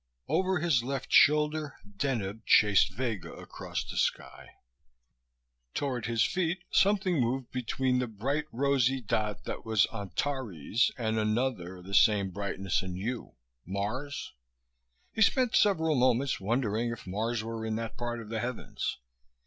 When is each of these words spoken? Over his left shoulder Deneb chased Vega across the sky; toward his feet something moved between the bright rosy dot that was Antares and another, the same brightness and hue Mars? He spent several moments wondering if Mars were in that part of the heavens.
Over 0.27 0.57
his 0.61 0.81
left 0.81 1.11
shoulder 1.11 1.75
Deneb 1.87 2.43
chased 2.47 2.91
Vega 2.91 3.31
across 3.33 3.83
the 3.83 3.97
sky; 3.97 4.55
toward 5.75 6.07
his 6.07 6.23
feet 6.23 6.63
something 6.71 7.21
moved 7.21 7.51
between 7.51 7.99
the 7.99 8.07
bright 8.07 8.45
rosy 8.51 8.99
dot 8.99 9.43
that 9.43 9.63
was 9.63 9.85
Antares 9.93 10.91
and 10.97 11.19
another, 11.19 11.83
the 11.83 11.93
same 11.93 12.31
brightness 12.31 12.81
and 12.81 12.97
hue 12.97 13.33
Mars? 13.63 14.33
He 15.13 15.21
spent 15.21 15.55
several 15.55 15.93
moments 15.93 16.39
wondering 16.39 16.89
if 16.89 17.05
Mars 17.05 17.43
were 17.43 17.63
in 17.63 17.75
that 17.75 17.95
part 17.95 18.19
of 18.19 18.29
the 18.29 18.39
heavens. 18.39 18.97